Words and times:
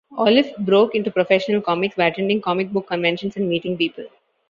Oliff 0.17 0.47
broke 0.65 0.95
into 0.95 1.11
professional 1.11 1.61
comics 1.61 1.95
by 1.95 2.05
attending 2.07 2.41
comic 2.41 2.71
book 2.71 2.87
conventions 2.87 3.35
and 3.35 3.47
meeting 3.47 3.77
people. 3.77 4.05